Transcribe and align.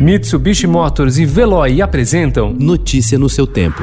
Mitsubishi 0.00 0.66
Motors 0.66 1.18
e 1.18 1.26
Veloy 1.26 1.82
apresentam 1.82 2.54
Notícia 2.54 3.18
no 3.18 3.28
seu 3.28 3.46
tempo. 3.46 3.82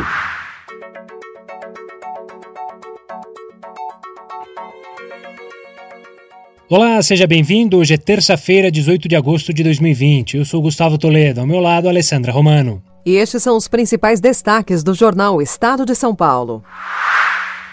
Olá, 6.67 6.99
seja 7.03 7.27
bem-vindo. 7.27 7.77
Hoje 7.77 7.93
é 7.93 7.97
terça-feira, 7.97 8.71
18 8.71 9.07
de 9.07 9.15
agosto 9.15 9.53
de 9.53 9.61
2020. 9.61 10.37
Eu 10.37 10.45
sou 10.45 10.59
Gustavo 10.59 10.97
Toledo, 10.97 11.41
ao 11.41 11.45
meu 11.45 11.59
lado, 11.59 11.87
Alessandra 11.87 12.31
Romano. 12.31 12.81
E 13.05 13.15
estes 13.15 13.43
são 13.43 13.55
os 13.55 13.67
principais 13.67 14.19
destaques 14.19 14.83
do 14.83 14.95
jornal 14.95 15.39
Estado 15.39 15.85
de 15.85 15.93
São 15.93 16.15
Paulo. 16.15 16.63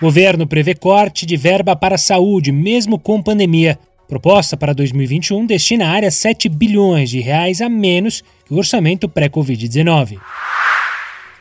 Governo 0.03 0.47
prevê 0.47 0.75
corte 0.75 1.25
de 1.25 1.39
verba 1.39 1.75
para 1.75 1.95
a 1.95 1.99
saúde, 1.99 2.53
mesmo 2.53 2.99
com 2.99 3.23
pandemia. 3.23 3.79
Proposta 4.07 4.55
para 4.55 4.75
2021 4.75 5.47
destina 5.47 5.87
à 5.87 5.91
área 5.93 6.11
7 6.11 6.49
bilhões 6.49 7.09
de 7.09 7.21
reais 7.21 7.63
a 7.63 7.71
menos 7.71 8.23
que 8.45 8.55
o 8.55 8.59
orçamento 8.59 9.09
pré-Covid-19. 9.09 10.19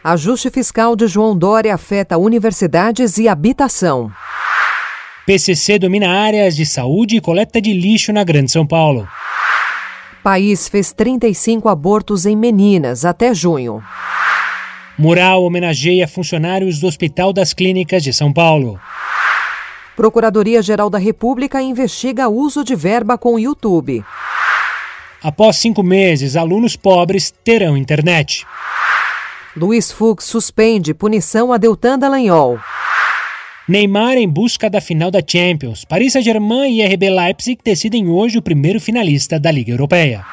Ajuste 0.04 0.50
fiscal 0.50 0.96
de 0.96 1.08
João 1.08 1.38
Dória 1.38 1.74
afeta 1.74 2.18
universidades 2.18 3.18
e 3.18 3.28
habitação. 3.28 4.12
PCC 5.26 5.80
domina 5.80 6.10
áreas 6.10 6.56
de 6.56 6.66
saúde 6.66 7.16
e 7.16 7.22
coleta 7.22 7.62
de 7.62 7.72
lixo 7.72 8.12
na 8.12 8.24
Grande 8.24 8.52
São 8.52 8.68
Paulo. 8.68 9.08
País 10.22 10.68
fez 10.68 10.92
35 10.92 11.70
abortos 11.70 12.26
em 12.26 12.36
meninas 12.36 13.06
até 13.06 13.34
junho. 13.34 13.82
Mural 14.98 15.44
homenageia 15.44 16.08
funcionários 16.08 16.80
do 16.80 16.88
Hospital 16.88 17.34
das 17.34 17.54
Clínicas 17.54 18.04
de 18.04 18.14
São 18.14 18.32
Paulo. 18.32 18.80
Procuradoria-Geral 19.96 20.90
da 20.90 20.98
República 20.98 21.62
investiga 21.62 22.28
uso 22.28 22.64
de 22.64 22.76
verba 22.76 23.18
com 23.18 23.36
o 23.36 23.40
YouTube. 23.40 24.04
Após 25.24 25.56
cinco 25.56 25.82
meses, 25.82 26.36
alunos 26.36 26.76
pobres 26.76 27.34
terão 27.46 27.78
internet. 27.78 28.46
Luiz 29.56 29.90
Fux 29.90 30.26
suspende 30.26 30.94
punição 30.94 31.54
a 31.54 31.58
Deltan 31.58 31.98
Dallagnol. 31.98 32.60
Neymar 33.66 34.18
em 34.18 34.28
busca 34.28 34.70
da 34.70 34.82
final 34.82 35.10
da 35.10 35.22
Champions. 35.26 35.86
Paris 35.86 36.12
Saint-Germain 36.12 36.78
e 36.78 36.86
RB 36.86 37.10
Leipzig 37.10 37.58
decidem 37.64 38.10
hoje 38.10 38.38
o 38.38 38.42
primeiro 38.42 38.82
finalista 38.82 39.40
da 39.40 39.50
Liga 39.50 39.72
Europeia. 39.72 40.26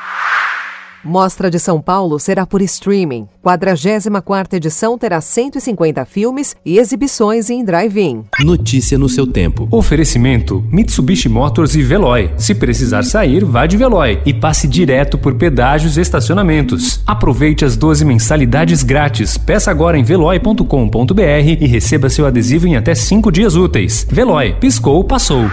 Mostra 1.03 1.51
de 1.51 1.59
São 1.59 1.81
Paulo 1.81 2.19
será 2.19 2.45
por 2.45 2.61
streaming. 2.61 3.27
44ª 3.45 4.53
edição 4.53 4.99
terá 4.99 5.21
150 5.21 6.05
filmes 6.05 6.55
e 6.65 6.79
exibições 6.79 7.49
em 7.49 7.65
drive-in. 7.65 8.25
Notícia 8.41 8.99
no 8.99 9.09
seu 9.09 9.27
tempo. 9.27 9.67
Oferecimento: 9.71 10.63
Mitsubishi 10.71 11.29
Motors 11.29 11.75
e 11.75 11.83
Veloy. 11.83 12.31
Se 12.37 12.55
precisar 12.55 13.03
sair, 13.03 13.45
vá 13.45 13.67
de 13.67 13.77
Veloy 13.77 14.21
e 14.27 14.35
passe 14.35 14.69
direto 14.69 15.17
por 15.17 15.35
pedágios 15.37 15.97
e 15.97 16.01
estacionamentos. 16.03 17.03
Aproveite 17.07 17.65
as 17.65 17.77
12 17.77 18.05
mensalidades 18.05 18.83
grátis. 18.83 19.39
Peça 19.39 19.71
agora 19.71 19.99
em 19.99 20.05
veloy.com.br 20.05 21.23
e 21.61 21.67
receba 21.67 22.11
seu 22.11 22.27
adesivo 22.27 22.67
em 22.67 22.77
até 22.77 22.95
5 22.95 23.33
dias 23.33 23.57
úteis. 23.57 24.07
Veloy, 24.11 24.55
piscou, 24.61 25.03
passou. 25.03 25.49